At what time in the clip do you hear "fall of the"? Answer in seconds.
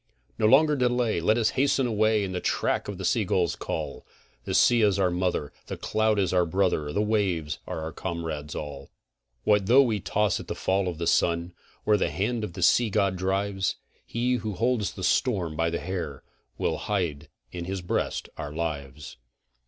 10.55-11.05